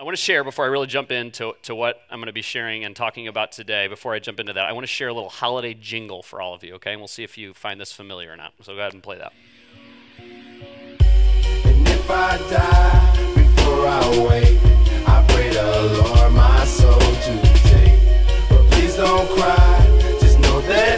[0.00, 2.42] I want to share before I really jump into to what I'm going to be
[2.42, 3.86] sharing and talking about today.
[3.86, 6.52] Before I jump into that, I want to share a little holiday jingle for all
[6.52, 6.90] of you, okay?
[6.90, 8.54] And we'll see if you find this familiar or not.
[8.62, 9.32] So go ahead and play that.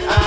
[0.01, 0.26] And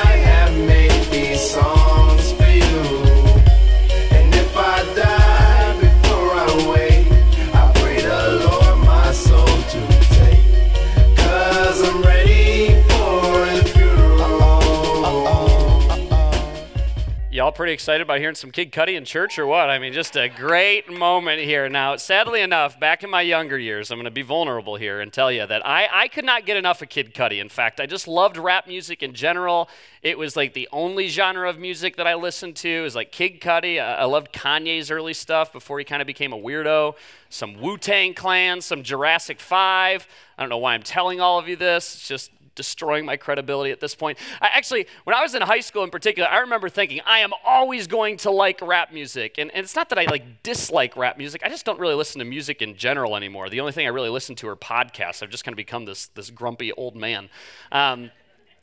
[17.59, 19.69] pretty excited about hearing some Kid Cudi in church or what?
[19.69, 21.67] I mean, just a great moment here.
[21.67, 25.11] Now, sadly enough, back in my younger years, I'm going to be vulnerable here and
[25.11, 27.41] tell you that I, I could not get enough of Kid Cudi.
[27.41, 29.67] In fact, I just loved rap music in general.
[30.01, 32.69] It was like the only genre of music that I listened to.
[32.69, 33.77] It was like Kid Cudi.
[33.77, 36.95] I, I loved Kanye's early stuff before he kind of became a weirdo.
[37.27, 40.07] Some Wu Tang Clan, some Jurassic 5.
[40.37, 41.93] I don't know why I'm telling all of you this.
[41.93, 44.17] It's just destroying my credibility at this point.
[44.41, 47.31] I actually, when I was in high school in particular, I remember thinking, I am
[47.45, 49.37] always going to like rap music.
[49.37, 52.19] And, and it's not that I like dislike rap music, I just don't really listen
[52.19, 53.49] to music in general anymore.
[53.49, 55.23] The only thing I really listen to are podcasts.
[55.23, 57.29] I've just kind of become this, this grumpy old man.
[57.71, 58.11] Um,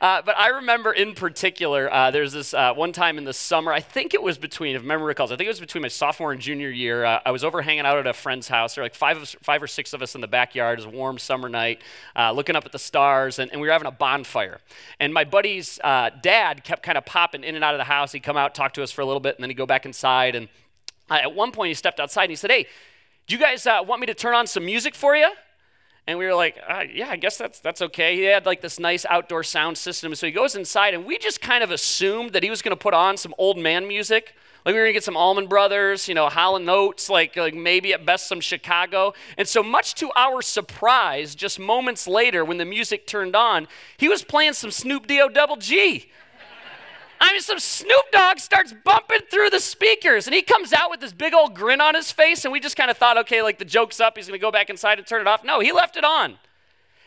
[0.00, 3.72] uh, but I remember in particular, uh, there's this uh, one time in the summer,
[3.72, 6.32] I think it was between, if memory recalls, I think it was between my sophomore
[6.32, 7.04] and junior year.
[7.04, 8.74] Uh, I was over hanging out at a friend's house.
[8.74, 10.78] There were like five, of, five or six of us in the backyard.
[10.78, 11.82] It was a warm summer night,
[12.16, 14.60] uh, looking up at the stars, and, and, we were having a bonfire.
[14.98, 18.12] And my buddy's uh, dad kept kind of popping in and out of the house.
[18.12, 19.86] He'd come out, talk to us for a little bit, and then he'd go back
[19.86, 20.34] inside.
[20.34, 20.48] And
[21.08, 22.66] at one point, he stepped outside and he said, Hey,
[23.26, 25.30] do you guys want me to turn on some music for you?
[26.06, 28.16] And we were like, uh, yeah, I guess that's, that's okay.
[28.16, 30.14] He had like this nice outdoor sound system.
[30.14, 32.80] So he goes inside, and we just kind of assumed that he was going to
[32.80, 34.34] put on some old man music.
[34.64, 37.36] Like we were going to get some Allman Brothers, you know, Hall & Oates, like,
[37.36, 39.14] like maybe at best some Chicago.
[39.38, 44.08] And so, much to our surprise, just moments later when the music turned on, he
[44.08, 46.10] was playing some Snoop D-O double G.
[47.20, 51.00] I mean, some Snoop Dogg starts bumping through the speakers, and he comes out with
[51.00, 53.58] this big old grin on his face, and we just kind of thought, okay, like
[53.58, 55.44] the joke's up, he's gonna go back inside and turn it off.
[55.44, 56.38] No, he left it on.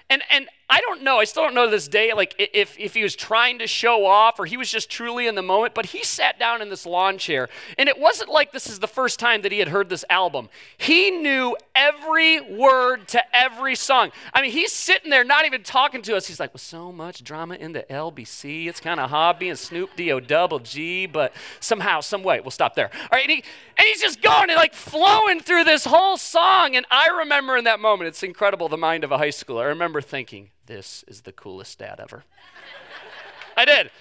[0.10, 2.96] And, and I don't know, I still don't know to this day, like if, if
[2.96, 5.86] he was trying to show off or he was just truly in the moment, but
[5.86, 7.48] he sat down in this lawn chair.
[7.78, 10.50] And it wasn't like this is the first time that he had heard this album.
[10.76, 14.12] He knew every word to every song.
[14.34, 16.26] I mean, he's sitting there not even talking to us.
[16.26, 19.96] He's like, with so much drama in the LBC, it's kind of hobby and Snoop
[19.96, 22.90] D-O double G, but somehow, some way, we'll stop there.
[22.96, 23.44] All right, and, he,
[23.78, 26.76] and he's just going and like flowing through this whole song.
[26.76, 29.62] And I remember in that moment, it's incredible, the mind of a high schooler.
[29.62, 32.24] I remember thinking, this is the coolest dad ever.
[33.56, 33.92] I did.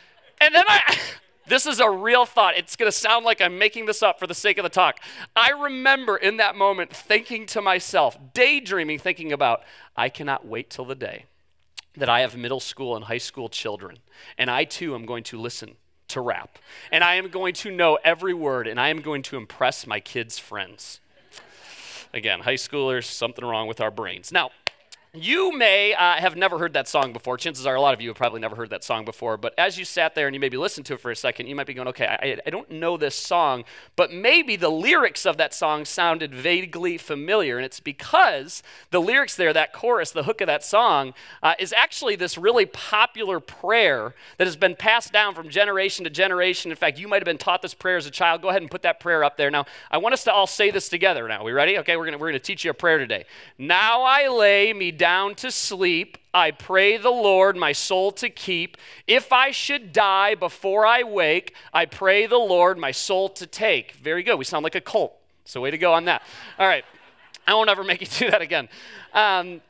[0.41, 0.99] And then I,
[1.47, 2.57] this is a real thought.
[2.57, 4.99] It's going to sound like I'm making this up for the sake of the talk.
[5.35, 9.63] I remember in that moment thinking to myself, daydreaming, thinking about,
[9.97, 11.27] I cannot wait till the day
[11.97, 13.99] that I have middle school and high school children,
[14.39, 15.77] and I too am going to listen
[16.09, 16.59] to rap,
[16.91, 20.01] and I am going to know every word, and I am going to impress my
[20.01, 21.01] kids' friends.
[22.15, 24.33] Again, high schoolers, something wrong with our brains.
[24.33, 24.51] Now,
[25.15, 27.37] you may uh, have never heard that song before.
[27.37, 29.37] Chances are a lot of you have probably never heard that song before.
[29.37, 31.55] But as you sat there and you maybe listened to it for a second, you
[31.55, 33.65] might be going, okay, I, I don't know this song,
[33.95, 37.59] but maybe the lyrics of that song sounded vaguely familiar.
[37.59, 41.13] And it's because the lyrics there, that chorus, the hook of that song,
[41.43, 46.11] uh, is actually this really popular prayer that has been passed down from generation to
[46.11, 46.71] generation.
[46.71, 48.41] In fact, you might have been taught this prayer as a child.
[48.41, 49.51] Go ahead and put that prayer up there.
[49.51, 51.45] Now, I want us to all say this together now.
[51.45, 51.77] We ready?
[51.81, 53.27] Okay, we're going we're going to teach you a prayer today.
[53.59, 58.77] Now I lay me down to sleep, I pray the Lord my soul to keep.
[59.07, 63.93] If I should die before I wake, I pray the Lord my soul to take.
[63.93, 64.39] Very good.
[64.39, 65.15] We sound like a cult.
[65.45, 66.23] So, way to go on that.
[66.59, 66.85] All right.
[67.47, 68.69] I won't ever make you do that again.
[69.13, 69.61] Um,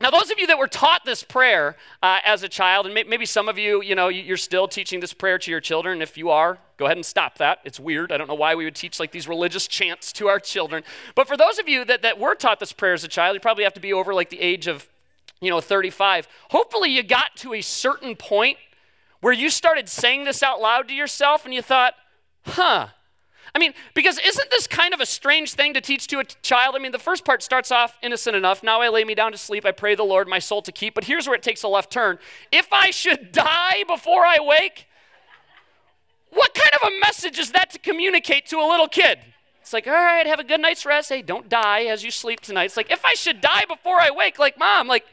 [0.00, 3.26] now, those of you that were taught this prayer uh, as a child, and maybe
[3.26, 6.02] some of you, you know, you're still teaching this prayer to your children.
[6.02, 7.60] If you are, go ahead and stop that.
[7.64, 8.12] It's weird.
[8.12, 10.84] I don't know why we would teach like these religious chants to our children.
[11.14, 13.40] But for those of you that, that were taught this prayer as a child, you
[13.40, 14.88] probably have to be over like the age of
[15.40, 18.58] you know, 35, hopefully you got to a certain point
[19.20, 21.94] where you started saying this out loud to yourself and you thought,
[22.46, 22.88] huh.
[23.54, 26.74] I mean, because isn't this kind of a strange thing to teach to a child?
[26.74, 28.62] I mean, the first part starts off innocent enough.
[28.62, 29.64] Now I lay me down to sleep.
[29.64, 30.94] I pray the Lord my soul to keep.
[30.94, 32.18] But here's where it takes a left turn.
[32.52, 34.85] If I should die before I wake,
[36.36, 39.18] what kind of a message is that to communicate to a little kid?
[39.60, 41.08] It's like, all right, have a good night's rest.
[41.08, 42.66] Hey, don't die as you sleep tonight.
[42.66, 45.04] It's like, if I should die before I wake, like, mom, like,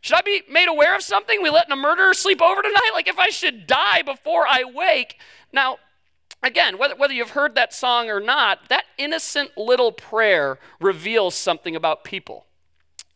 [0.00, 1.42] should I be made aware of something?
[1.42, 2.90] We letting a murderer sleep over tonight?
[2.94, 5.18] Like if I should die before I wake.
[5.52, 5.78] Now,
[6.42, 11.74] again, whether, whether you've heard that song or not, that innocent little prayer reveals something
[11.74, 12.45] about people.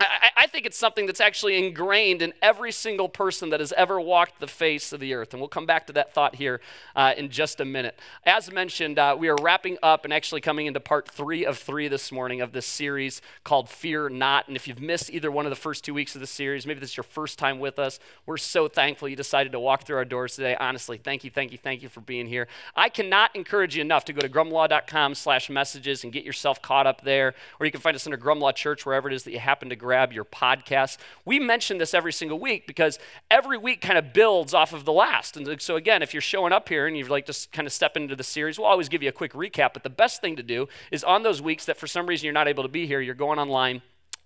[0.01, 4.01] I, I, think it's something that's actually ingrained in every single person that has ever
[4.01, 5.33] walked the face of the earth.
[5.33, 6.61] And we'll come back to that thought here
[6.97, 7.99] uh, in just a minute.
[8.25, 11.87] As mentioned, uh, we are wrapping up and actually coming into part three of three
[11.89, 14.49] this morning of this series called Fear Not.
[14.49, 16.81] And if you've missed either one of the first two weeks of the series, maybe
[16.81, 19.97] this is your first time with us, we're so thankful you decided to walk through
[19.97, 20.57] our doors today.
[20.59, 22.49] Honestly, thank you, thank you, thank you for being here.
[22.75, 26.87] I cannot encourage you enough to go to grumlaw.com slash messages and get yourself caught
[26.87, 27.35] up there.
[27.59, 29.77] Or you can find us under Grumlaw Church, wherever it is that you happen to
[29.91, 30.99] grab your podcast.
[31.25, 32.97] We mention this every single week because
[33.29, 35.37] every week kind of builds off of the last.
[35.37, 37.97] And so, again, if you're showing up here and you'd like to kind of step
[37.97, 39.73] into the series, we'll always give you a quick recap.
[39.73, 42.33] But the best thing to do is on those weeks that for some reason you're
[42.33, 43.83] not able to be here, you're going online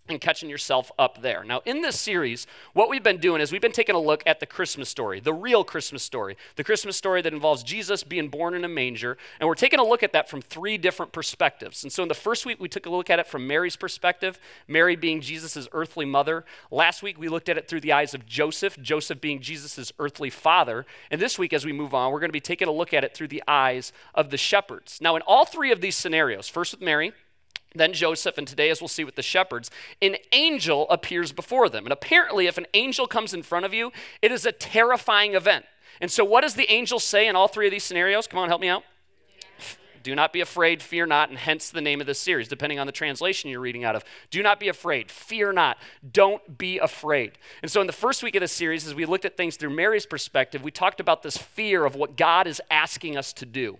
[0.09, 1.45] and catching yourself up there.
[1.45, 4.39] Now, in this series, what we've been doing is we've been taking a look at
[4.39, 8.53] the Christmas story, the real Christmas story, the Christmas story that involves Jesus being born
[8.53, 9.17] in a manger.
[9.41, 11.85] And we're taking a look at that from three different perspectives.
[11.85, 14.39] And so, in the first week, we took a look at it from Mary's perspective,
[14.69, 16.45] Mary being Jesus' earthly mother.
[16.71, 20.31] Last week, we looked at it through the eyes of Joseph, Joseph being Jesus' earthly
[20.31, 20.85] father.
[21.11, 23.05] And this week, as we move on, we're going to be taking a look at
[23.05, 24.99] it through the eyes of the shepherds.
[25.01, 27.15] Now, in all three of these scenarios, first with Mary,
[27.75, 31.85] then Joseph, and today, as we'll see with the shepherds, an angel appears before them.
[31.85, 33.93] And apparently, if an angel comes in front of you,
[34.23, 35.65] it is a terrifying event.
[36.01, 38.27] And so, what does the angel say in all three of these scenarios?
[38.27, 38.85] Come on, help me out.
[40.05, 42.87] Do not be afraid, fear not, and hence the name of this series, depending on
[42.87, 44.05] the translation you're reading out of.
[44.31, 45.79] Do not be afraid, fear not,
[46.13, 47.39] don't be afraid.
[47.63, 49.71] And so, in the first week of this series, as we looked at things through
[49.71, 53.79] Mary's perspective, we talked about this fear of what God is asking us to do.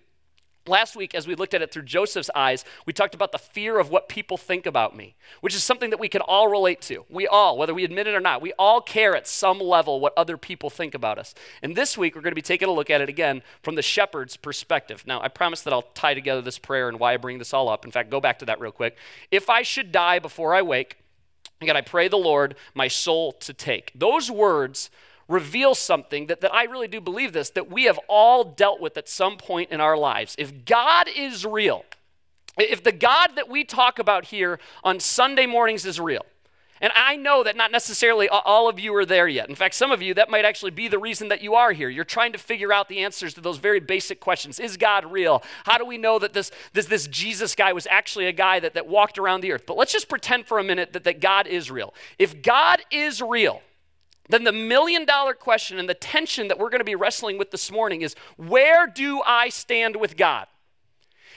[0.67, 3.79] Last week, as we looked at it through Joseph's eyes, we talked about the fear
[3.79, 7.05] of what people think about me, which is something that we can all relate to.
[7.11, 10.15] We all, whether we admit it or not, we all care at some level what
[10.17, 11.35] other people think about us.
[11.63, 13.83] And this week, we're going to be taking a look at it again from the
[13.83, 15.05] shepherd's perspective.
[15.07, 17.69] Now, I promise that I'll tie together this prayer and why I bring this all
[17.69, 17.85] up.
[17.85, 18.97] In fact, go back to that real quick.
[19.31, 20.97] If I should die before I wake,
[21.61, 23.93] again, I pray the Lord my soul to take.
[23.95, 24.89] Those words
[25.29, 28.97] reveals something that, that I really do believe this, that we have all dealt with
[28.97, 30.35] at some point in our lives.
[30.39, 31.85] If God is real,
[32.59, 36.25] if the God that we talk about here on Sunday mornings is real,
[36.81, 39.49] and I know that not necessarily all of you are there yet.
[39.49, 41.89] In fact, some of you, that might actually be the reason that you are here.
[41.89, 44.59] You're trying to figure out the answers to those very basic questions.
[44.59, 45.43] Is God real?
[45.65, 48.75] How do we know that this, this, this Jesus guy was actually a guy that,
[48.75, 49.65] that walked around the earth?
[49.67, 51.95] But let's just pretend for a minute that, that God is real.
[52.19, 53.63] If God is real,
[54.29, 57.51] then the million dollar question and the tension that we're going to be wrestling with
[57.51, 60.47] this morning is where do I stand with God?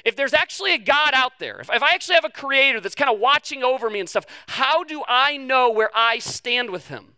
[0.06, 2.95] If there's actually a God out there, if, if I actually have a creator that's
[2.95, 6.88] kind of watching over me and stuff, how do I know where I stand with
[6.88, 7.16] him?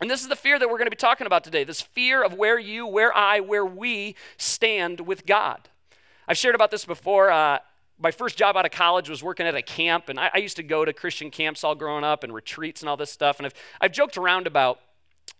[0.00, 2.22] And this is the fear that we're going to be talking about today this fear
[2.22, 5.68] of where you, where I, where we stand with God.
[6.28, 7.30] I've shared about this before.
[7.30, 7.58] Uh,
[7.98, 10.56] my first job out of college was working at a camp, and I, I, used
[10.56, 13.38] to go to Christian camps all growing up and retreats and all this stuff.
[13.38, 14.80] And I've, I've joked around about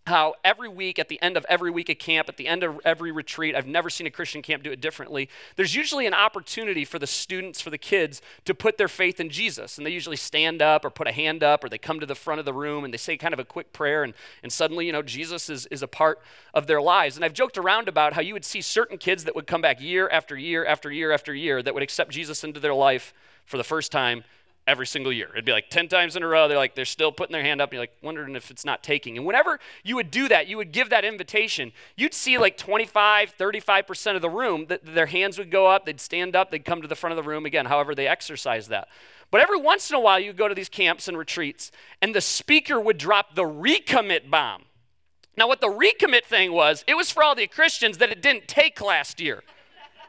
[0.06, 2.80] how every week, at the end of every week of camp, at the end of
[2.84, 5.28] every retreat, I've never seen a Christian camp do it differently.
[5.56, 9.30] There's usually an opportunity for the students, for the kids, to put their faith in
[9.30, 9.78] Jesus.
[9.78, 12.14] And they usually stand up or put a hand up or they come to the
[12.14, 14.04] front of the room and they say kind of a quick prayer.
[14.04, 14.14] And,
[14.44, 16.20] and suddenly, you know, Jesus is, is a part
[16.54, 17.16] of their lives.
[17.16, 19.80] And I've joked around about how you would see certain kids that would come back
[19.80, 23.12] year after year after year after year that would accept Jesus into their life
[23.44, 24.22] for the first time
[24.66, 25.28] every single year.
[25.32, 26.48] It'd be like 10 times in a row.
[26.48, 27.70] They're like, they're still putting their hand up.
[27.70, 29.16] And you're like, wondering if it's not taking.
[29.16, 33.36] And whenever you would do that, you would give that invitation, you'd see like 25,
[33.38, 36.82] 35% of the room that their hands would go up, they'd stand up, they'd come
[36.82, 38.88] to the front of the room again, however they exercise that.
[39.30, 41.70] But every once in a while, you go to these camps and retreats,
[42.00, 44.64] and the speaker would drop the recommit bomb.
[45.36, 48.48] Now, what the recommit thing was, it was for all the Christians that it didn't
[48.48, 49.42] take last year.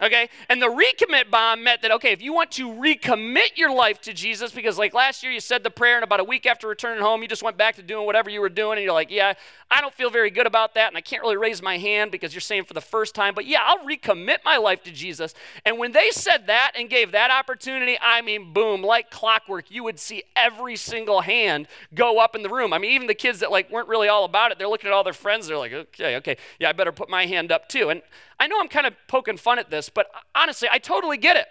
[0.02, 0.30] Okay?
[0.50, 4.14] And the recommit bomb meant that, okay, if you want to recommit your life to
[4.14, 7.02] Jesus, because like last year you said the prayer, and about a week after returning
[7.02, 9.34] home, you just went back to doing whatever you were doing, and you're like, yeah,
[9.70, 12.34] I don't feel very good about that, and I can't really raise my hand because
[12.34, 15.34] you're saying for the first time, but yeah, I'll recommit my life to Jesus.
[15.66, 19.84] And when they said that and gave that opportunity, I mean, boom, like clockwork, you
[19.84, 22.72] would see every single hand go up in the room.
[22.72, 24.94] I mean, even the kids that like weren't really all about it, they're looking at
[24.94, 27.90] all their friends, they're like, okay, okay, yeah, I better put my hand up too.
[27.90, 28.02] And
[28.40, 31.48] I know I'm kind of poking fun at this, but honestly, I totally get it.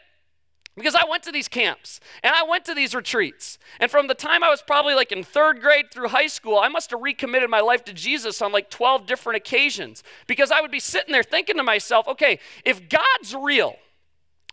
[0.76, 3.58] Because I went to these camps and I went to these retreats.
[3.80, 6.68] And from the time I was probably like in third grade through high school, I
[6.68, 10.02] must have recommitted my life to Jesus on like 12 different occasions.
[10.26, 13.76] Because I would be sitting there thinking to myself, okay, if God's real,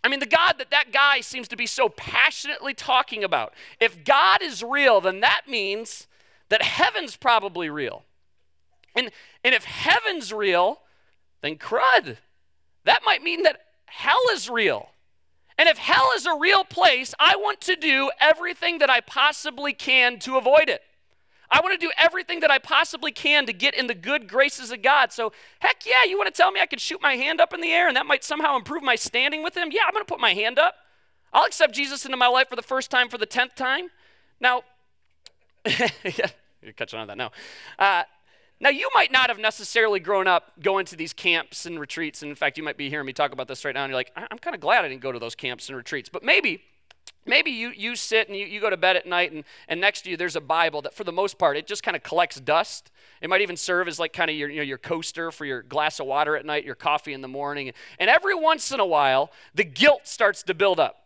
[0.02, 4.02] I mean, the God that that guy seems to be so passionately talking about, if
[4.02, 6.06] God is real, then that means
[6.48, 8.02] that heaven's probably real.
[8.94, 9.10] And,
[9.42, 10.80] and if heaven's real,
[11.44, 12.16] then crud.
[12.84, 14.90] That might mean that hell is real.
[15.56, 19.72] And if hell is a real place, I want to do everything that I possibly
[19.72, 20.82] can to avoid it.
[21.50, 24.72] I want to do everything that I possibly can to get in the good graces
[24.72, 25.12] of God.
[25.12, 27.60] So, heck yeah, you want to tell me I could shoot my hand up in
[27.60, 29.68] the air and that might somehow improve my standing with Him?
[29.70, 30.74] Yeah, I'm going to put my hand up.
[31.32, 33.90] I'll accept Jesus into my life for the first time for the tenth time.
[34.40, 34.62] Now,
[35.64, 37.30] you're catching on that now.
[37.78, 38.04] Uh,
[38.64, 42.22] now, you might not have necessarily grown up going to these camps and retreats.
[42.22, 43.98] And in fact, you might be hearing me talk about this right now, and you're
[43.98, 46.08] like, I'm kind of glad I didn't go to those camps and retreats.
[46.08, 46.62] But maybe
[47.26, 50.02] maybe you, you sit and you, you go to bed at night and, and next
[50.02, 52.38] to you there's a bible that for the most part it just kind of collects
[52.38, 52.90] dust
[53.22, 55.62] it might even serve as like kind of your, you know, your coaster for your
[55.62, 58.84] glass of water at night your coffee in the morning and every once in a
[58.84, 61.03] while the guilt starts to build up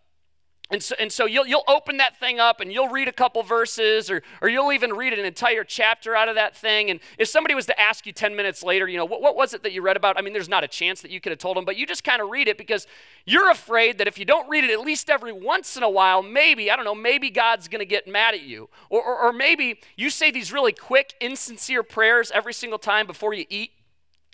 [0.71, 3.43] and so, and so you'll, you'll open that thing up and you'll read a couple
[3.43, 6.91] verses or, or you'll even read an entire chapter out of that thing.
[6.91, 9.55] And if somebody was to ask you 10 minutes later, you know, what, what was
[9.55, 10.19] it that you read about?
[10.19, 12.05] I mean, there's not a chance that you could have told them, but you just
[12.05, 12.87] kind of read it because
[13.25, 16.23] you're afraid that if you don't read it at least every once in a while,
[16.23, 18.69] maybe, I don't know, maybe God's going to get mad at you.
[18.91, 23.33] Or, or, or maybe you say these really quick, insincere prayers every single time before
[23.33, 23.71] you eat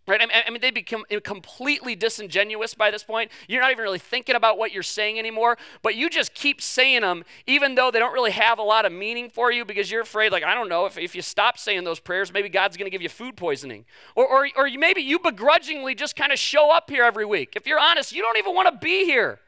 [0.06, 0.20] Right?
[0.20, 3.30] I mean, they become eh, completely disingenuous by this point.
[3.49, 7.00] You're not even really thinking about what you're saying anymore, but you just keep saying
[7.00, 10.02] them, even though they don't really have a lot of meaning for you because you're
[10.02, 12.87] afraid, like, I don't know, if, if you stop saying those prayers, maybe God's going
[12.87, 13.87] to give you food poisoning.
[14.14, 17.54] Or, or, or maybe you begrudgingly just kind of show up here every week.
[17.56, 19.40] If you're honest, you don't even want to be here.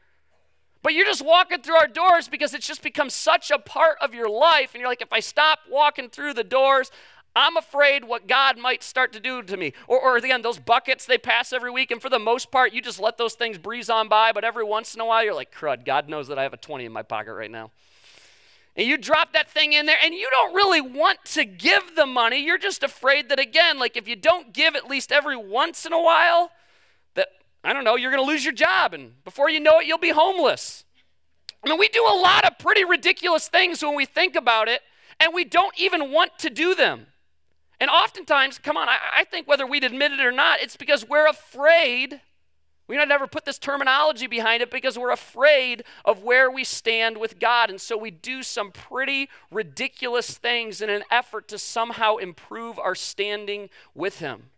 [0.83, 4.13] But you're just walking through our doors because it's just become such a part of
[4.13, 4.73] your life.
[4.73, 6.91] And you're like, if I stop walking through the doors,
[7.37, 9.73] I'm afraid what God might start to do to me.
[9.87, 12.81] Or, or again, those buckets they pass every week, and for the most part, you
[12.81, 15.53] just let those things breeze on by, but every once in a while, you're like,
[15.53, 17.69] crud, God knows that I have a 20 in my pocket right now.
[18.75, 22.07] And you drop that thing in there, and you don't really want to give the
[22.07, 22.43] money.
[22.43, 25.93] You're just afraid that, again, like if you don't give at least every once in
[25.93, 26.49] a while,
[27.13, 27.27] that,
[27.63, 29.99] I don't know, you're going to lose your job, and before you know it, you'll
[29.99, 30.85] be homeless.
[31.63, 34.81] I mean, we do a lot of pretty ridiculous things when we think about it,
[35.19, 37.05] and we don't even want to do them.
[37.79, 41.07] And oftentimes, come on, I, I, think whether we'd admit it or not, it's because
[41.07, 42.21] we're afraid.
[42.87, 47.17] We don't ever put this terminology behind it because we're afraid of where we stand
[47.17, 47.69] with God.
[47.69, 52.95] And so we do some pretty ridiculous things in an effort to somehow improve our
[52.95, 54.49] standing with Him.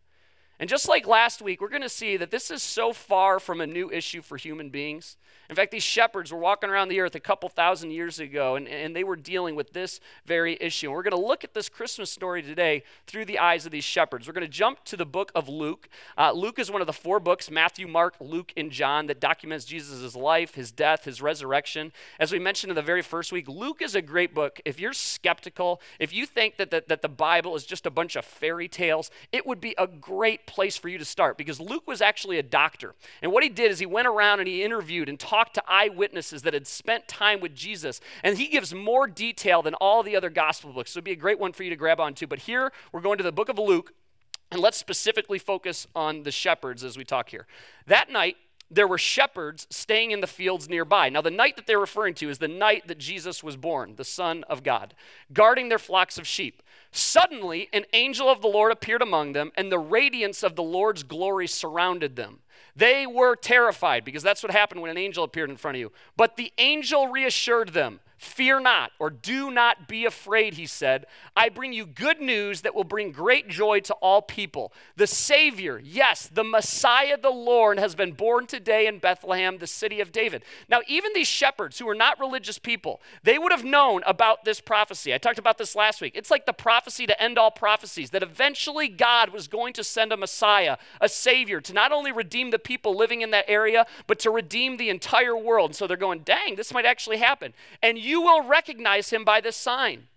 [0.59, 3.59] And just like last week, we're going to see that this is so far from
[3.61, 5.17] a new issue for human beings.
[5.49, 8.67] In fact, these shepherds were walking around the earth a couple thousand years ago, and,
[8.67, 10.87] and they were dealing with this very issue.
[10.87, 13.83] And we're going to look at this Christmas story today through the eyes of these
[13.83, 14.27] shepherds.
[14.27, 15.89] We're going to jump to the book of Luke.
[16.15, 19.65] Uh, Luke is one of the four books Matthew, Mark, Luke, and John that documents
[19.65, 21.93] Jesus' life, his death, his resurrection.
[22.19, 24.61] As we mentioned in the very first week, Luke is a great book.
[24.65, 28.15] If you're skeptical, if you think that the, that the Bible is just a bunch
[28.15, 31.87] of fairy tales, it would be a great place for you to start because Luke
[31.87, 32.93] was actually a doctor.
[33.23, 35.63] And what he did is he went around and he interviewed and talked talked to
[35.67, 40.15] eyewitnesses that had spent time with Jesus, and he gives more detail than all the
[40.15, 40.91] other gospel books.
[40.91, 42.27] So it'd be a great one for you to grab onto.
[42.27, 43.93] But here we're going to the book of Luke,
[44.51, 47.47] and let's specifically focus on the shepherds as we talk here.
[47.87, 48.35] That night,
[48.69, 51.07] there were shepherds staying in the fields nearby.
[51.07, 54.03] Now, the night that they're referring to is the night that Jesus was born, the
[54.03, 54.93] Son of God,
[55.31, 56.61] guarding their flocks of sheep.
[56.91, 61.03] Suddenly, an angel of the Lord appeared among them, and the radiance of the Lord's
[61.03, 62.39] glory surrounded them.
[62.75, 65.91] They were terrified because that's what happened when an angel appeared in front of you.
[66.15, 71.05] But the angel reassured them Fear not, or do not be afraid, he said.
[71.37, 74.73] I bring you good news that will bring great joy to all people.
[74.97, 80.01] The Savior, yes, the Messiah, the Lord, has been born today in Bethlehem, the city
[80.01, 80.43] of David.
[80.67, 84.59] Now, even these shepherds who were not religious people, they would have known about this
[84.59, 85.13] prophecy.
[85.13, 86.11] I talked about this last week.
[86.13, 90.11] It's like the prophecy to end all prophecies that eventually God was going to send
[90.11, 94.19] a Messiah, a Savior, to not only redeem the people living in that area, but
[94.19, 95.69] to redeem the entire world.
[95.69, 97.53] And so they're going, dang, this might actually happen.
[97.81, 100.07] And you you will recognize him by this sign.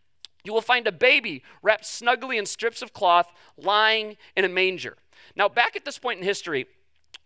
[0.45, 4.97] You will find a baby wrapped snugly in strips of cloth lying in a manger.
[5.37, 6.67] Now, back at this point in history,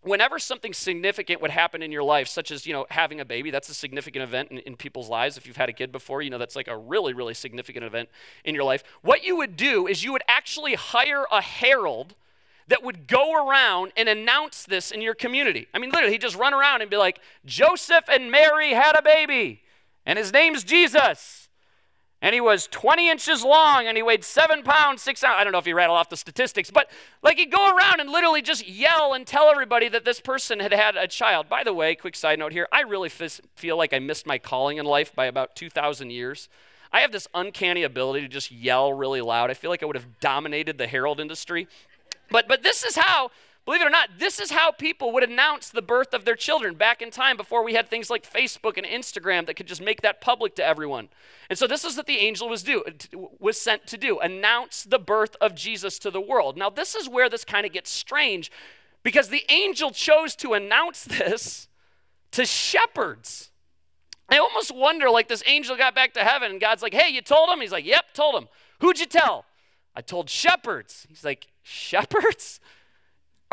[0.02, 3.50] whenever something significant would happen in your life, such as, you know, having a baby,
[3.50, 5.36] that's a significant event in, in, people's lives.
[5.36, 8.08] If you've had a kid before, you know that's like a really, really significant event
[8.44, 8.84] in your life.
[9.02, 12.14] What you would do is you would actually hire a herald
[12.68, 15.68] that would go around and announce this in your community.
[15.72, 19.02] I mean, literally, he'd just run around and be like, Joseph and Mary had a
[19.02, 19.62] baby
[20.06, 21.46] and his name's Jesus.
[22.22, 25.36] And he was 20 inches long and he weighed seven pounds, six ounces.
[25.38, 26.90] I don't know if he rattled off the statistics, but
[27.22, 30.72] like he'd go around and literally just yell and tell everybody that this person had
[30.72, 31.48] had a child.
[31.48, 34.38] By the way, quick side note here I really f- feel like I missed my
[34.38, 36.48] calling in life by about 2,000 years.
[36.90, 39.50] I have this uncanny ability to just yell really loud.
[39.50, 41.68] I feel like I would have dominated the herald industry.
[42.30, 43.30] But, but this is how
[43.66, 46.74] believe it or not, this is how people would announce the birth of their children
[46.74, 50.00] back in time before we had things like Facebook and Instagram that could just make
[50.00, 51.08] that public to everyone.
[51.50, 52.84] And so this is what the angel was do
[53.38, 56.56] was sent to do, announce the birth of Jesus to the world.
[56.56, 58.50] Now this is where this kind of gets strange
[59.02, 61.68] because the angel chose to announce this
[62.30, 63.50] to shepherds.
[64.28, 67.20] I almost wonder like this angel got back to heaven and God's like, "Hey, you
[67.20, 68.48] told him?" He's like, "Yep, told him."
[68.80, 69.44] Who'd you tell?
[69.94, 71.06] I told shepherds.
[71.08, 72.60] He's like, Shepherds?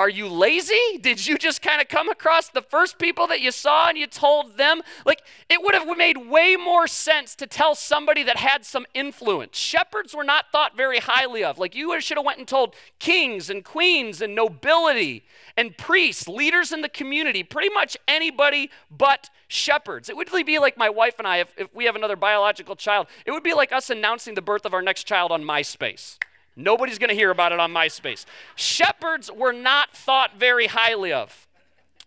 [0.03, 0.97] Are you lazy?
[0.99, 4.05] Did you just kind of come across the first people that you saw and you
[4.05, 4.81] told them?
[5.05, 9.57] Like, it would have made way more sense to tell somebody that had some influence.
[9.57, 11.57] Shepherds were not thought very highly of.
[11.57, 15.23] Like, you should have went and told kings and queens and nobility
[15.55, 20.09] and priests, leaders in the community, pretty much anybody but shepherds.
[20.09, 22.75] It would really be like my wife and I, if, if we have another biological
[22.75, 26.17] child, it would be like us announcing the birth of our next child on MySpace.
[26.55, 28.25] Nobody's going to hear about it on MySpace.
[28.55, 31.47] Shepherds were not thought very highly of.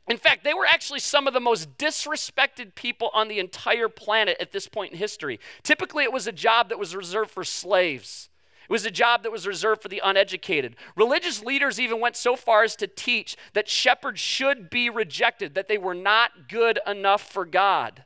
[0.09, 4.37] In fact, they were actually some of the most disrespected people on the entire planet
[4.39, 5.41] at this point in history.
[5.65, 8.29] Typically, it was a job that was reserved for slaves.
[8.69, 10.77] It was a job that was reserved for the uneducated.
[10.97, 15.67] Religious leaders even went so far as to teach that shepherds should be rejected, that
[15.69, 18.05] they were not good enough for God.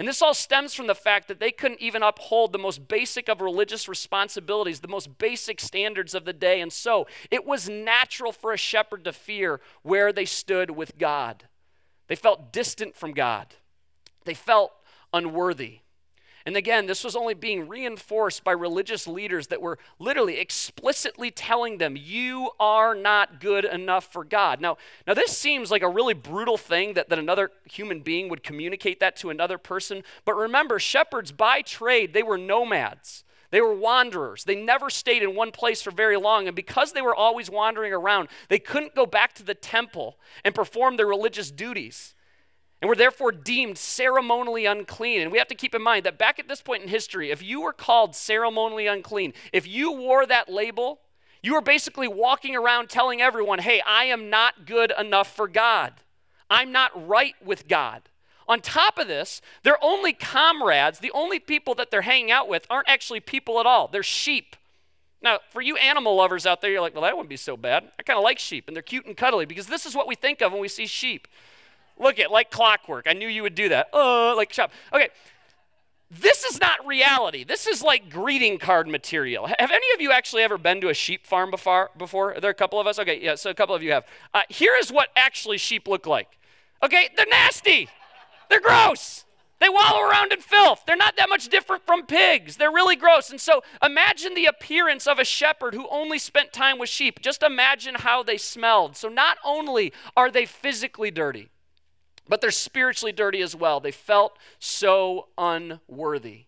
[0.00, 3.28] And this all stems from the fact that they couldn't even uphold the most basic
[3.28, 6.62] of religious responsibilities, the most basic standards of the day.
[6.62, 11.44] And so it was natural for a shepherd to fear where they stood with God.
[12.06, 13.48] They felt distant from God,
[14.24, 14.72] they felt
[15.12, 15.80] unworthy.
[16.46, 21.78] And again, this was only being reinforced by religious leaders that were literally explicitly telling
[21.78, 24.60] them, You are not good enough for God.
[24.60, 28.42] Now, now this seems like a really brutal thing that, that another human being would
[28.42, 30.02] communicate that to another person.
[30.24, 33.24] But remember, shepherds by trade, they were nomads.
[33.50, 34.44] They were wanderers.
[34.44, 36.46] They never stayed in one place for very long.
[36.46, 40.54] And because they were always wandering around, they couldn't go back to the temple and
[40.54, 42.14] perform their religious duties
[42.80, 45.20] and we were therefore deemed ceremonially unclean.
[45.20, 47.42] And we have to keep in mind that back at this point in history, if
[47.42, 51.00] you were called ceremonially unclean, if you wore that label,
[51.42, 55.94] you were basically walking around telling everyone, hey, I am not good enough for God.
[56.48, 58.02] I'm not right with God.
[58.48, 62.66] On top of this, their only comrades, the only people that they're hanging out with,
[62.68, 63.86] aren't actually people at all.
[63.88, 64.56] They're sheep.
[65.22, 67.84] Now, for you animal lovers out there, you're like, well, that wouldn't be so bad.
[67.98, 70.14] I kind of like sheep, and they're cute and cuddly because this is what we
[70.14, 71.28] think of when we see sheep.
[72.00, 73.06] Look at like clockwork.
[73.06, 73.88] I knew you would do that.
[73.92, 74.72] Oh, like shop.
[74.92, 75.10] Okay.
[76.10, 77.44] This is not reality.
[77.44, 79.46] This is like greeting card material.
[79.46, 81.90] Have any of you actually ever been to a sheep farm before?
[81.96, 82.98] Before are there a couple of us?
[82.98, 83.36] Okay, yeah.
[83.36, 84.04] So a couple of you have.
[84.34, 86.38] Uh, here is what actually sheep look like.
[86.82, 87.88] Okay, they're nasty.
[88.48, 89.24] They're gross.
[89.60, 90.84] They wallow around in filth.
[90.86, 92.56] They're not that much different from pigs.
[92.56, 93.30] They're really gross.
[93.30, 97.20] And so imagine the appearance of a shepherd who only spent time with sheep.
[97.20, 98.96] Just imagine how they smelled.
[98.96, 101.50] So not only are they physically dirty,
[102.30, 103.80] but they're spiritually dirty as well.
[103.80, 106.44] They felt so unworthy.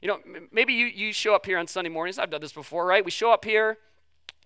[0.00, 0.20] You know,
[0.52, 2.16] maybe you, you show up here on Sunday mornings.
[2.16, 3.04] I've done this before, right?
[3.04, 3.78] We show up here,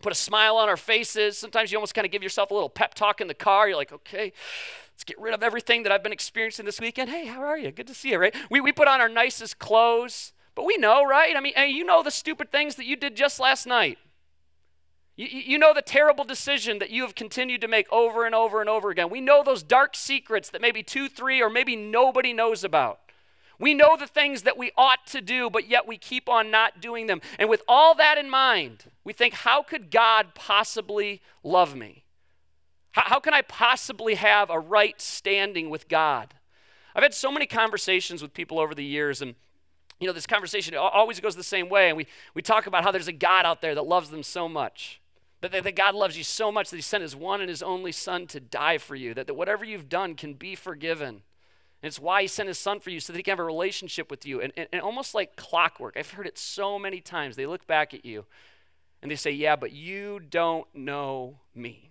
[0.01, 1.37] put a smile on our faces.
[1.37, 3.69] Sometimes you almost kind of give yourself a little pep talk in the car.
[3.69, 4.33] You're like, okay,
[4.95, 7.11] let's get rid of everything that I've been experiencing this weekend.
[7.11, 7.71] Hey, how are you?
[7.73, 8.35] Good to see you, right?
[8.51, 11.37] We, we put on our nicest clothes, but we know, right?
[11.37, 13.99] I mean, you know the stupid things that you did just last night.
[15.23, 18.71] You, know the terrible decision that you have continued to make over and over and
[18.71, 19.11] over again.
[19.11, 23.01] We know those dark secrets that maybe two, three, or maybe nobody knows about.
[23.59, 26.81] We know the things that we ought to do, but yet we keep on not
[26.81, 27.21] doing them.
[27.39, 32.05] And with all that in mind, we think, how could God possibly love me?
[32.93, 36.33] How, how can I possibly have a right standing with God?
[36.95, 39.35] I've had so many conversations with people over the years, and
[39.99, 41.89] you know, this conversation always goes the same way.
[41.89, 44.49] And we, we talk about how there's a God out there that loves them so
[44.49, 45.00] much.
[45.41, 47.93] That, that, God loves you so much that He sent His one and His only
[47.93, 49.15] Son to die for you.
[49.15, 51.09] That, that whatever you've done can be forgiven.
[51.83, 53.45] And it's why He sent His Son for you so that He can have a
[53.45, 54.41] relationship with you.
[54.41, 57.37] And, and, and almost like clockwork, I've heard it so many times.
[57.37, 58.27] They look back at you
[59.03, 61.91] and they say, Yeah, but you don't know me.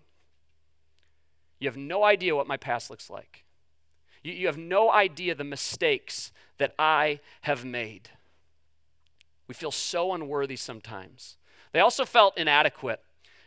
[1.59, 3.45] You have no idea what my past looks like.
[4.23, 8.09] You, you have no idea the mistakes that I have made.
[9.47, 11.37] We feel so unworthy sometimes.
[11.71, 13.01] They also felt inadequate.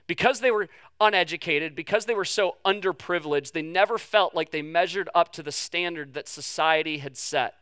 [0.06, 0.68] Because they were
[1.00, 5.52] uneducated, because they were so underprivileged, they never felt like they measured up to the
[5.52, 7.54] standard that society had set.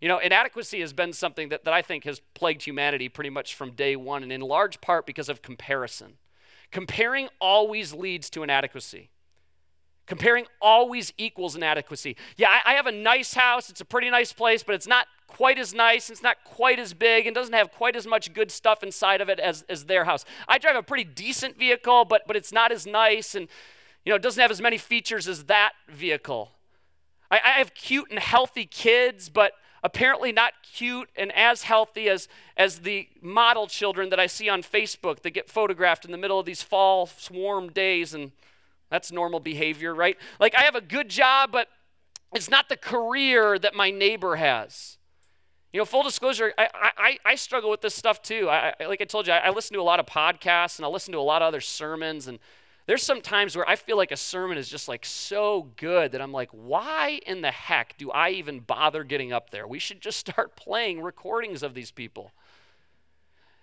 [0.00, 3.54] You know, inadequacy has been something that, that I think has plagued humanity pretty much
[3.54, 6.14] from day one, and in large part because of comparison.
[6.72, 9.10] Comparing always leads to inadequacy.
[10.06, 12.16] Comparing always equals inadequacy.
[12.36, 13.70] Yeah, I, I, have a nice house.
[13.70, 16.10] It's a pretty nice place, but it's not quite as nice.
[16.10, 19.28] It's not quite as big and doesn't have quite as much good stuff inside of
[19.28, 20.24] it as, as their house.
[20.48, 23.34] I drive a pretty decent vehicle, but, but it's not as nice.
[23.34, 23.48] And
[24.04, 26.50] You know, it doesn't have as many features as that vehicle.
[27.30, 29.52] I, I have cute and healthy kids, but
[29.84, 34.62] apparently not cute and as healthy as, as the model children that I see on
[34.62, 38.32] Facebook that get photographed in the middle of these fall swarm days, and
[38.92, 40.18] that's normal behavior, right?
[40.38, 41.68] Like, I have a good job, but
[42.34, 44.98] it's not the career that my neighbor has.
[45.72, 48.50] You know, full disclosure, I, I, I struggle with this stuff too.
[48.50, 50.84] I, I like I told you, I, I listen to a lot of podcasts and
[50.84, 52.26] I listen to a lot of other sermons.
[52.26, 52.38] And
[52.84, 56.20] there's some times where I feel like a sermon is just like so good that
[56.20, 59.66] I'm like, why in the heck do I even bother getting up there?
[59.66, 62.32] We should just start playing recordings of these people.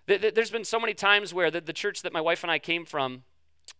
[0.07, 2.83] There's been so many times where the, the church that my wife and I came
[2.83, 3.21] from,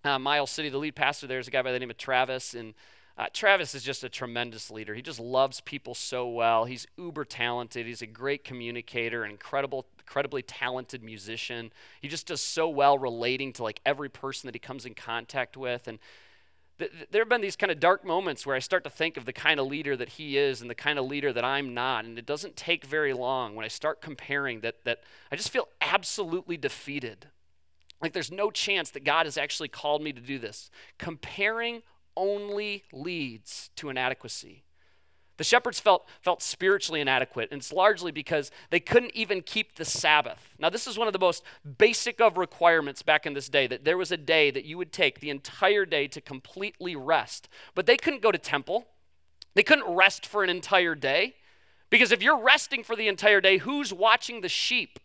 [0.04, 2.54] uh, Miles City, the lead pastor there is a guy by the name of Travis.
[2.54, 2.74] And
[3.20, 4.94] uh, Travis is just a tremendous leader.
[4.94, 6.64] He just loves people so well.
[6.64, 7.86] He's uber talented.
[7.86, 11.74] He's a great communicator, an incredible, incredibly talented musician.
[12.02, 15.58] He just does so well relating to like every person that he comes in contact
[15.58, 15.90] with.
[15.90, 16.00] And
[16.78, 19.18] th- th- there have been these kind of dark moments where I start to think
[19.18, 21.74] of the kind of leader that he is and the kind of leader that I'm
[21.74, 22.06] not.
[22.06, 25.68] And it doesn't take very long when I start comparing that that I just feel
[25.82, 27.28] absolutely defeated.
[28.02, 30.70] Like there's no chance that God has actually called me to do this.
[30.98, 31.82] Comparing
[32.16, 34.64] only leads to inadequacy.
[35.38, 39.86] The shepherds felt, felt spiritually inadequate, and it's largely because they couldn't even keep the
[39.86, 40.54] Sabbath.
[40.60, 41.44] Now, this is one of the most
[41.78, 44.92] basic of requirements back in this day that there was a day that you would
[44.92, 47.48] take the entire day to completely rest.
[47.74, 48.88] But they couldn't go to temple,
[49.56, 51.36] they couldn't rest for an entire day.
[51.90, 55.00] Because if you're resting for the entire day, who's watching the sheep?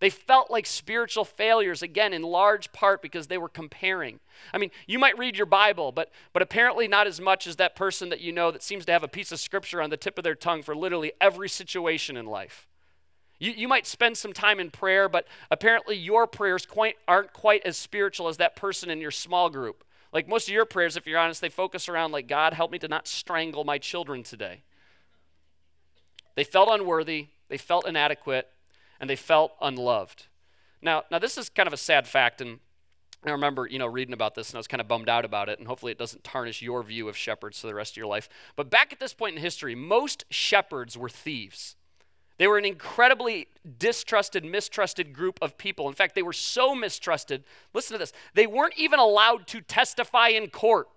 [0.00, 4.20] They felt like spiritual failures, again, in large part because they were comparing.
[4.52, 7.76] I mean, you might read your Bible, but, but apparently not as much as that
[7.76, 10.18] person that you know that seems to have a piece of scripture on the tip
[10.18, 12.66] of their tongue for literally every situation in life.
[13.38, 17.64] You, you might spend some time in prayer, but apparently your prayers quite, aren't quite
[17.64, 19.84] as spiritual as that person in your small group.
[20.12, 22.78] Like most of your prayers, if you're honest, they focus around, like, God, help me
[22.80, 24.62] to not strangle my children today.
[26.36, 28.48] They felt unworthy, they felt inadequate,
[29.00, 30.26] and they felt unloved.
[30.82, 32.60] Now, now this is kind of a sad fact, and
[33.26, 35.48] I remember, you know, reading about this and I was kind of bummed out about
[35.48, 38.06] it, and hopefully it doesn't tarnish your view of shepherds for the rest of your
[38.06, 38.28] life.
[38.54, 41.76] But back at this point in history, most shepherds were thieves.
[42.36, 43.46] They were an incredibly
[43.78, 45.88] distrusted, mistrusted group of people.
[45.88, 47.44] In fact, they were so mistrusted.
[47.72, 48.12] Listen to this.
[48.34, 50.88] They weren't even allowed to testify in court.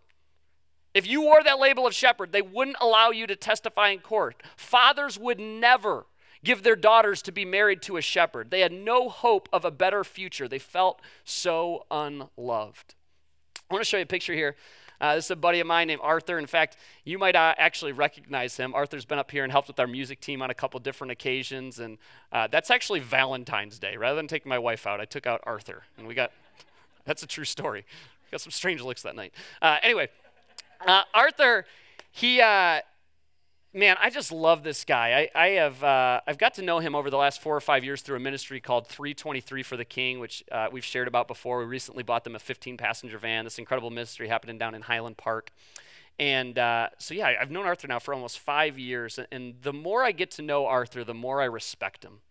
[0.93, 4.41] If you wore that label of shepherd, they wouldn't allow you to testify in court.
[4.55, 6.07] Fathers would never
[6.47, 8.51] give their daughters to be married to a shepherd.
[8.51, 10.47] They had no hope of a better future.
[10.47, 12.95] They felt so unloved.
[13.69, 14.55] I want to show you a picture here.
[15.01, 16.39] Uh, this is a buddy of mine named Arthur.
[16.39, 18.73] In fact, you might uh, actually recognize him.
[18.73, 21.79] Arthur's been up here and helped with our music team on a couple different occasions,
[21.79, 21.97] and
[22.31, 23.97] uh, that's actually Valentine's Day.
[23.97, 26.31] Rather than taking my wife out, I took out Arthur, and we got
[27.05, 27.85] that's a true story.
[28.31, 29.33] Got some strange looks that night.
[29.61, 30.07] Uh, anyway,
[30.87, 31.65] uh, Arthur,
[32.09, 32.79] he uh,
[33.73, 35.29] man, I just love this guy.
[35.35, 37.83] I, I have uh, I've got to know him over the last four or five
[37.83, 41.59] years through a ministry called 323 for the King, which uh, we've shared about before.
[41.59, 43.43] We recently bought them a 15 passenger van.
[43.43, 45.51] This incredible ministry happening down in Highland Park.
[46.19, 49.19] And uh, so, yeah, I've known Arthur now for almost five years.
[49.31, 52.21] And the more I get to know Arthur, the more I respect him.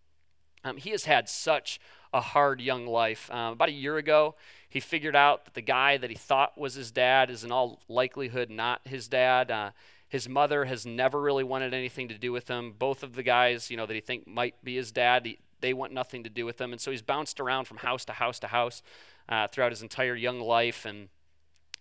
[0.64, 1.78] Um, he has had such
[2.12, 3.30] a hard young life.
[3.30, 4.34] Um, about a year ago,
[4.68, 7.80] he figured out that the guy that he thought was his dad is in all
[7.88, 9.50] likelihood not his dad.
[9.50, 9.70] Uh,
[10.16, 12.72] his mother has never really wanted anything to do with him.
[12.78, 15.74] Both of the guys, you know, that he think might be his dad, he, they
[15.74, 16.72] want nothing to do with him.
[16.72, 18.82] And so he's bounced around from house to house to house
[19.28, 20.86] uh, throughout his entire young life.
[20.86, 21.10] And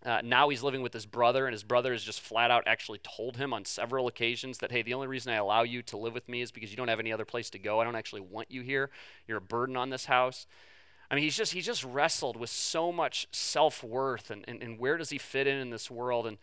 [0.05, 2.99] uh, now he's living with his brother, and his brother has just flat out actually
[3.03, 6.13] told him on several occasions that, hey, the only reason I allow you to live
[6.13, 7.79] with me is because you don't have any other place to go.
[7.79, 8.89] I don't actually want you here.
[9.29, 10.45] You're a burden on this house.
[11.09, 14.77] I mean, he's just he's just wrestled with so much self worth and, and, and
[14.77, 16.27] where does he fit in in this world?
[16.27, 16.37] And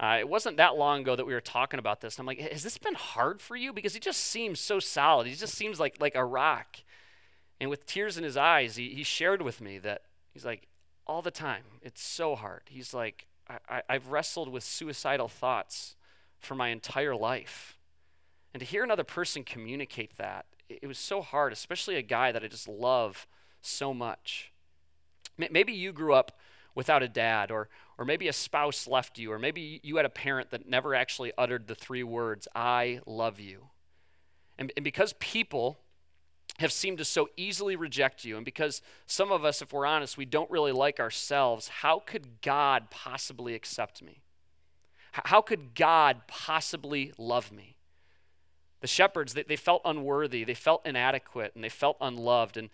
[0.00, 2.18] uh, it wasn't that long ago that we were talking about this.
[2.18, 3.72] I'm like, has this been hard for you?
[3.72, 5.26] Because he just seems so solid.
[5.26, 6.78] He just seems like like a rock.
[7.60, 10.66] And with tears in his eyes, he, he shared with me that he's like,
[11.06, 12.62] all the time, it's so hard.
[12.70, 15.96] He's like, I, I, I've wrestled with suicidal thoughts
[16.38, 17.78] for my entire life.
[18.54, 22.32] And to hear another person communicate that, it, it was so hard, especially a guy
[22.32, 23.26] that I just love
[23.60, 24.52] so much.
[25.36, 26.38] Maybe you grew up
[26.74, 30.10] without a dad, or, or maybe a spouse left you, or maybe you had a
[30.10, 33.66] parent that never actually uttered the three words, I love you.
[34.58, 35.80] And, and because people
[36.58, 40.18] have seemed to so easily reject you, and because some of us, if we're honest,
[40.18, 44.22] we don't really like ourselves, how could God possibly accept me?
[45.12, 47.76] How could God possibly love me?
[48.80, 52.56] The shepherds, they, they felt unworthy, they felt inadequate, and they felt unloved.
[52.56, 52.70] And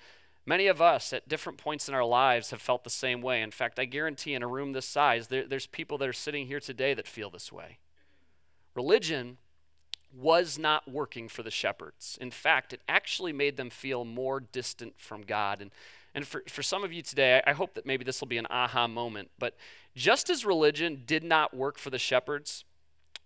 [0.48, 3.42] Many of us at different points in our lives have felt the same way.
[3.42, 6.46] In fact, I guarantee in a room this size, there, there's people that are sitting
[6.46, 7.78] here today that feel this way.
[8.76, 9.38] Religion
[10.14, 12.16] was not working for the shepherds.
[12.20, 15.60] In fact, it actually made them feel more distant from God.
[15.60, 15.72] And,
[16.14, 18.46] and for, for some of you today, I hope that maybe this will be an
[18.48, 19.30] aha moment.
[19.40, 19.56] But
[19.96, 22.64] just as religion did not work for the shepherds,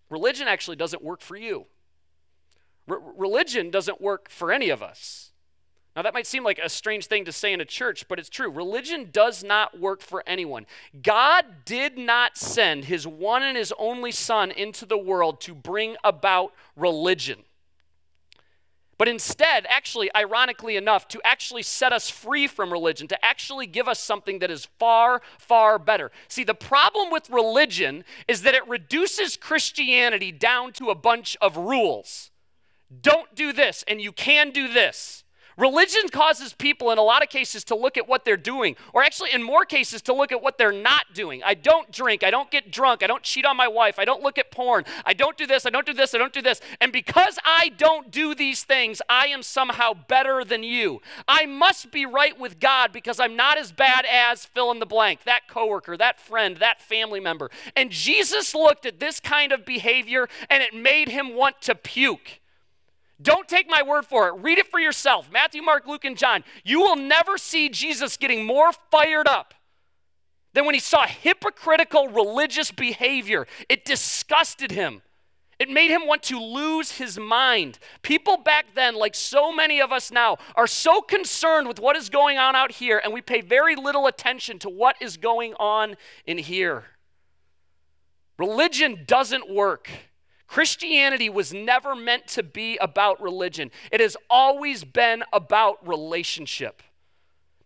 [0.09, 1.67] religion actually doesn't work for you.
[2.87, 5.30] Religion doesn't work for any of us.
[5.97, 8.29] Now, that might seem like a strange thing to say in a church, but it's
[8.29, 8.49] true.
[8.49, 10.67] Religion does not work for anyone.
[11.03, 15.97] God did not send his one and his only Son into the world to bring
[16.05, 17.41] about religion.
[18.99, 23.89] But instead, actually, ironically enough, to actually set us free from religion, to actually give
[23.89, 26.13] us something that is far, far better.
[26.29, 31.57] See, the problem with religion is that it reduces Christianity down to a bunch of
[31.57, 32.31] rules.
[33.01, 35.20] Don't do this, and you can do this.
[35.61, 39.03] Religion causes people, in a lot of cases, to look at what they're doing, or
[39.03, 41.43] actually, in more cases, to look at what they're not doing.
[41.45, 42.25] I don't drink.
[42.25, 43.03] I don't get drunk.
[43.03, 43.99] I don't cheat on my wife.
[43.99, 44.87] I don't look at porn.
[45.05, 45.67] I don't do this.
[45.67, 46.15] I don't do this.
[46.15, 46.63] I don't do this.
[46.81, 51.03] And because I don't do these things, I am somehow better than you.
[51.29, 54.87] I must be right with God because I'm not as bad as fill in the
[54.87, 57.51] blank, that coworker, that friend, that family member.
[57.77, 62.40] And Jesus looked at this kind of behavior and it made him want to puke.
[63.23, 64.35] Don't take my word for it.
[64.43, 65.29] Read it for yourself.
[65.31, 66.43] Matthew, Mark, Luke, and John.
[66.65, 69.55] You will never see Jesus getting more fired up
[70.55, 73.47] than when he saw hypocritical religious behavior.
[73.69, 75.03] It disgusted him.
[75.59, 77.79] It made him want to lose his mind.
[78.01, 82.09] People back then, like so many of us now, are so concerned with what is
[82.09, 85.97] going on out here, and we pay very little attention to what is going on
[86.25, 86.85] in here.
[88.39, 89.91] Religion doesn't work.
[90.51, 96.83] Christianity was never meant to be about religion, it has always been about relationship.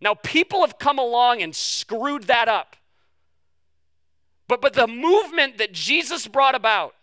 [0.03, 2.77] Now, people have come along and screwed that up.
[4.49, 6.95] But, but the movement that Jesus brought about,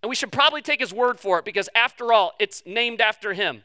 [0.00, 3.32] and we should probably take his word for it because, after all, it's named after
[3.32, 3.64] him.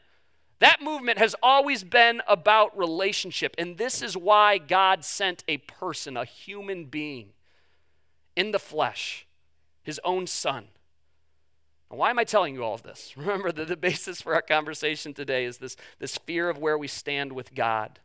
[0.58, 3.54] That movement has always been about relationship.
[3.56, 7.28] And this is why God sent a person, a human being,
[8.34, 9.28] in the flesh,
[9.84, 10.64] his own son
[11.98, 13.14] why am I telling you all of this?
[13.16, 16.88] Remember that the basis for our conversation today is this, this fear of where we
[16.88, 17.98] stand with God.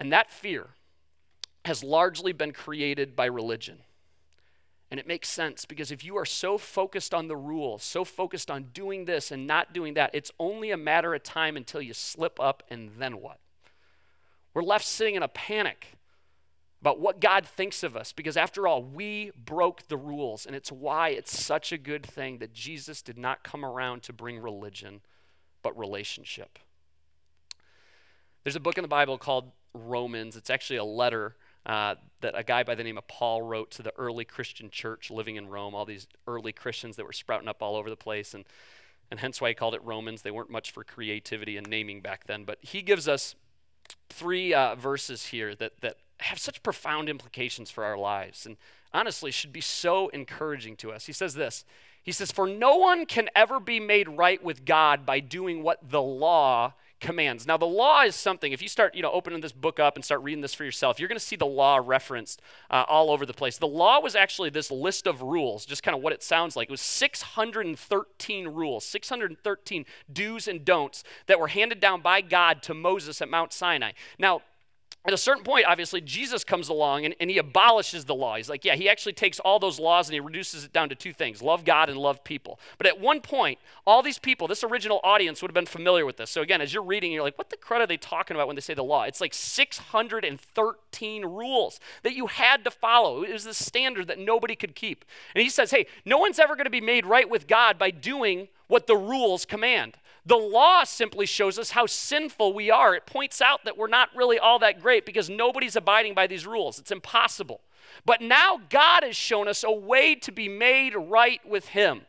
[0.00, 0.68] And that fear
[1.64, 3.78] has largely been created by religion.
[4.90, 8.50] And it makes sense because if you are so focused on the rules, so focused
[8.50, 11.94] on doing this and not doing that, it's only a matter of time until you
[11.94, 13.38] slip up, and then what?
[14.52, 15.96] We're left sitting in a panic
[16.84, 20.44] about what God thinks of us because, after all, we broke the rules.
[20.44, 24.12] And it's why it's such a good thing that Jesus did not come around to
[24.12, 25.00] bring religion,
[25.62, 26.58] but relationship.
[28.42, 30.36] There's a book in the Bible called Romans.
[30.36, 33.82] It's actually a letter uh, that a guy by the name of Paul wrote to
[33.82, 37.62] the early Christian church living in Rome, all these early Christians that were sprouting up
[37.62, 38.34] all over the place.
[38.34, 38.44] And,
[39.10, 40.20] and hence why he called it Romans.
[40.20, 42.44] They weren't much for creativity and naming back then.
[42.44, 43.36] But he gives us
[44.10, 48.56] three uh, verses here that, that have such profound implications for our lives and
[48.92, 51.06] honestly should be so encouraging to us.
[51.06, 51.64] He says this
[52.02, 55.90] He says, For no one can ever be made right with God by doing what
[55.90, 57.46] the law commands.
[57.46, 60.04] Now, the law is something, if you start, you know, opening this book up and
[60.04, 63.26] start reading this for yourself, you're going to see the law referenced uh, all over
[63.26, 63.58] the place.
[63.58, 66.68] The law was actually this list of rules, just kind of what it sounds like.
[66.68, 72.74] It was 613 rules, 613 do's and don'ts that were handed down by God to
[72.74, 73.92] Moses at Mount Sinai.
[74.18, 74.42] Now,
[75.06, 78.36] at a certain point, obviously, Jesus comes along and, and, he abolishes the law.
[78.36, 80.94] He's like, yeah, he actually takes all those laws and he reduces it down to
[80.94, 82.58] two things love God and love people.
[82.78, 86.16] But at one point, all these people, this original audience would have been familiar with
[86.16, 86.30] this.
[86.30, 88.56] So again, as you're reading, you're like, what the crud are they talking about when
[88.56, 89.02] they say the law?
[89.02, 93.24] It's like 613 rules that you had to follow.
[93.24, 95.04] It was the standard that nobody could keep.
[95.34, 97.90] And he says, hey, no one's ever going to be made right with God by
[97.90, 99.98] doing what the rules command.
[100.26, 102.94] The law simply shows us how sinful we are.
[102.94, 106.46] It points out that we're not really all that great because nobody's abiding by these
[106.46, 106.78] rules.
[106.78, 107.60] It's impossible.
[108.06, 112.02] But now God has shown us a way to be made right with Him.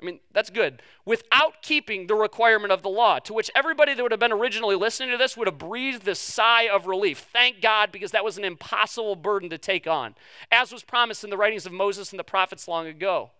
[0.00, 0.80] I mean, that's good.
[1.04, 4.74] Without keeping the requirement of the law, to which everybody that would have been originally
[4.74, 7.28] listening to this would have breathed this sigh of relief.
[7.32, 10.14] Thank God, because that was an impossible burden to take on,
[10.50, 13.30] as was promised in the writings of Moses and the prophets long ago.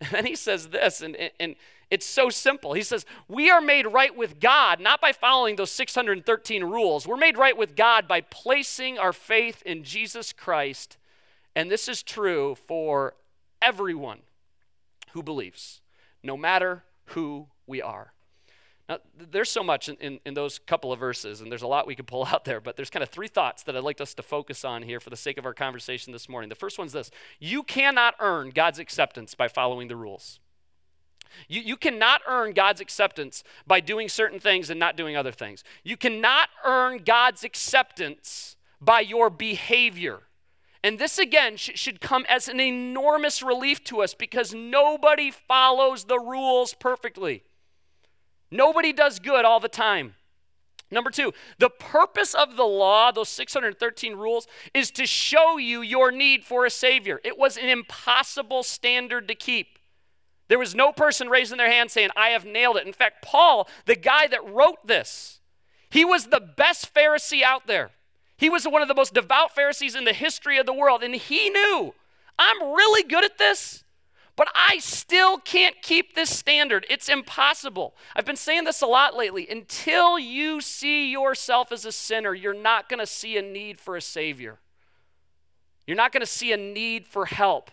[0.12, 1.56] And he says this, and, and
[1.90, 2.72] it's so simple.
[2.72, 7.06] He says, We are made right with God not by following those 613 rules.
[7.06, 10.96] We're made right with God by placing our faith in Jesus Christ.
[11.54, 13.14] And this is true for
[13.62, 14.20] everyone
[15.12, 15.80] who believes,
[16.22, 18.12] no matter who we are.
[18.88, 21.88] Now, there's so much in, in, in, those couple of verses, and there's a lot
[21.88, 24.14] we could pull out there, but there's kind of three thoughts that I'd like us
[24.14, 26.48] to focus on here for the sake of our conversation this morning.
[26.48, 30.38] The first one's this You cannot earn God's acceptance by following the rules.
[31.48, 35.64] You, you cannot earn God's acceptance by doing certain things and not doing other things.
[35.84, 40.20] You cannot earn God's acceptance by your behavior.
[40.82, 46.04] And this again sh- should come as an enormous relief to us because nobody follows
[46.04, 47.42] the rules perfectly.
[48.50, 50.14] Nobody does good all the time.
[50.90, 56.12] Number two, the purpose of the law, those 613 rules, is to show you your
[56.12, 57.20] need for a Savior.
[57.24, 59.78] It was an impossible standard to keep.
[60.48, 62.86] There was no person raising their hand saying, I have nailed it.
[62.86, 65.40] In fact, Paul, the guy that wrote this,
[65.90, 67.90] he was the best Pharisee out there.
[68.36, 71.14] He was one of the most devout Pharisees in the history of the world, and
[71.14, 71.94] he knew,
[72.38, 73.82] I'm really good at this,
[74.36, 76.84] but I still can't keep this standard.
[76.90, 77.94] It's impossible.
[78.14, 79.48] I've been saying this a lot lately.
[79.48, 83.96] Until you see yourself as a sinner, you're not going to see a need for
[83.96, 84.58] a Savior.
[85.86, 87.70] You're not going to see a need for help.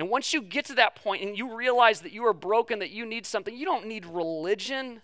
[0.00, 2.88] And once you get to that point and you realize that you are broken, that
[2.88, 5.02] you need something, you don't need religion.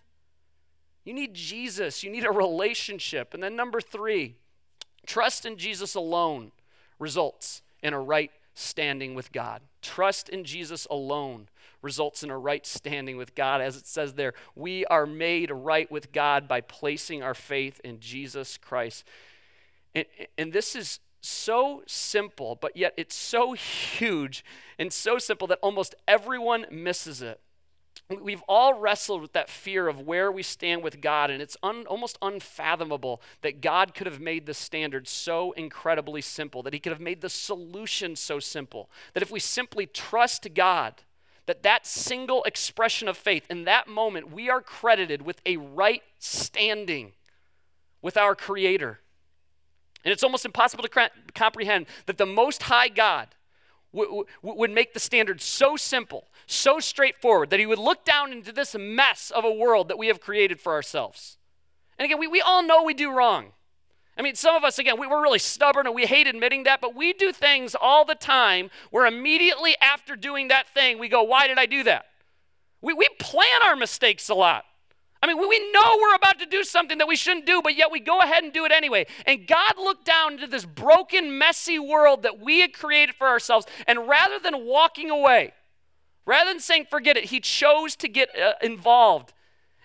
[1.05, 2.03] You need Jesus.
[2.03, 3.35] You need a relationship.
[3.35, 4.37] And then, number three,
[5.05, 6.51] trust in Jesus alone
[6.99, 9.61] results in a right standing with God.
[9.83, 11.51] Trust in Jesus alone
[11.83, 13.61] results in a right standing with God.
[13.61, 18.01] As it says there, we are made right with God by placing our faith in
[18.01, 19.05] Jesus Christ.
[19.95, 20.07] And,
[20.39, 24.45] and this is so simple, but yet it's so huge
[24.79, 27.41] and so simple that almost everyone misses it.
[28.09, 31.87] We've all wrestled with that fear of where we stand with God, and it's un,
[31.87, 36.93] almost unfathomable that God could have made the standard so incredibly simple, that He could
[36.93, 41.03] have made the solution so simple, that if we simply trust God,
[41.47, 46.03] that that single expression of faith, in that moment, we are credited with a right
[46.21, 47.12] standing
[48.03, 49.01] with our Creator.
[50.07, 53.27] And it's almost impossible to comprehend that the Most High God
[53.92, 58.31] w- w- would make the standard so simple, so straightforward, that He would look down
[58.31, 61.38] into this mess of a world that we have created for ourselves.
[61.99, 63.47] And again, we, we all know we do wrong.
[64.16, 66.81] I mean, some of us, again, we, we're really stubborn and we hate admitting that,
[66.81, 71.25] but we do things all the time where immediately after doing that thing, we go,
[71.25, 72.07] Why did I do that?
[72.81, 74.66] We, we plan our mistakes a lot.
[75.27, 77.91] I mean, we know we're about to do something that we shouldn't do, but yet
[77.91, 79.07] we go ahead and do it anyway.
[79.27, 83.67] And God looked down into this broken, messy world that we had created for ourselves,
[83.89, 85.53] and rather than walking away,
[86.27, 89.33] rather than saying, forget it, He chose to get uh, involved.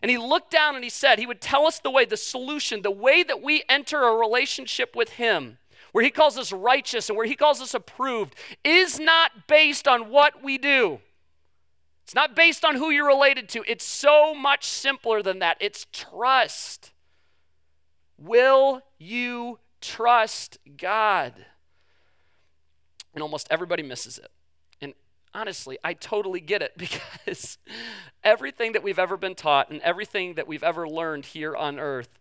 [0.03, 2.83] And He looked down and He said, He would tell us the way, the solution,
[2.83, 5.57] the way that we enter a relationship with Him,
[5.91, 10.11] where He calls us righteous and where He calls us approved, is not based on
[10.11, 10.99] what we do.
[12.03, 13.63] It's not based on who you're related to.
[13.67, 15.57] It's so much simpler than that.
[15.59, 16.91] It's trust.
[18.17, 21.33] Will you trust God?
[23.13, 24.31] And almost everybody misses it.
[24.81, 24.93] And
[25.33, 27.57] honestly, I totally get it because
[28.23, 32.19] everything that we've ever been taught and everything that we've ever learned here on earth,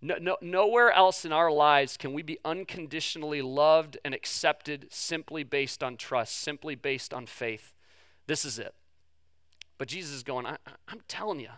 [0.00, 5.44] no, no, nowhere else in our lives can we be unconditionally loved and accepted simply
[5.44, 7.72] based on trust, simply based on faith.
[8.26, 8.74] This is it.
[9.78, 10.56] But Jesus is going, I,
[10.90, 11.48] am telling you,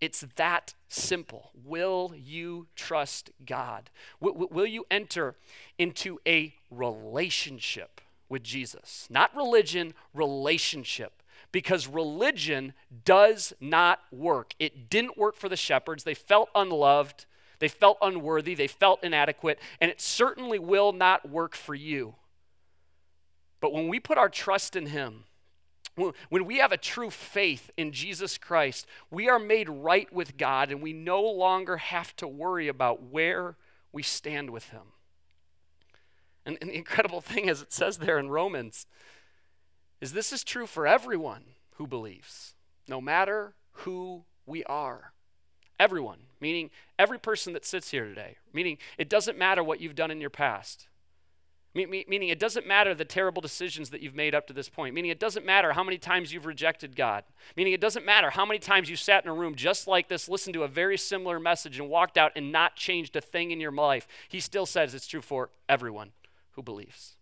[0.00, 1.50] it's that simple.
[1.54, 3.90] Will you trust God?
[4.20, 5.36] W- will you enter
[5.78, 9.06] into a relationship with Jesus?
[9.08, 11.22] Not religion, relationship.
[11.52, 14.54] Because religion does not work.
[14.58, 16.04] It didn't work for the shepherds.
[16.04, 17.26] They felt unloved,
[17.60, 22.16] they felt unworthy, they felt inadequate, and it certainly will not work for you.
[23.60, 25.24] But when we put our trust in Him,
[25.96, 30.70] when we have a true faith in Jesus Christ, we are made right with God
[30.70, 33.56] and we no longer have to worry about where
[33.92, 34.82] we stand with Him.
[36.44, 38.86] And, and, the incredible thing, as it says there in Romans,
[40.00, 41.44] is this is true for everyone
[41.76, 42.54] who believes,
[42.88, 45.12] no matter who we are.
[45.80, 50.10] Everyone, meaning every person that sits here today, meaning it doesn't matter what you've done
[50.10, 50.88] in your past.
[51.74, 54.94] Meaning, it doesn't matter the terrible decisions that you've made up to this point.
[54.94, 57.24] Meaning, it doesn't matter how many times you've rejected God.
[57.56, 60.28] Meaning, it doesn't matter how many times you sat in a room just like this,
[60.28, 63.58] listened to a very similar message, and walked out and not changed a thing in
[63.58, 64.06] your life.
[64.28, 66.12] He still says it's true for everyone
[66.52, 67.16] who believes.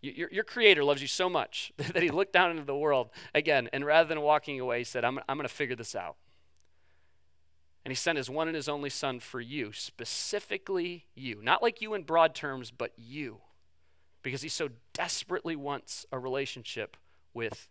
[0.00, 3.68] Your, your creator loves you so much that he looked down into the world again,
[3.72, 6.16] and rather than walking away, he said, I'm, I'm going to figure this out.
[7.84, 11.40] And he sent his one and his only son for you, specifically you.
[11.42, 13.38] Not like you in broad terms, but you.
[14.22, 16.96] Because he so desperately wants a relationship
[17.32, 17.68] with